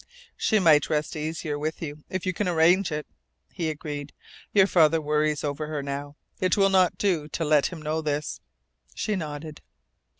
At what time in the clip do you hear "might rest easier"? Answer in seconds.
0.57-1.59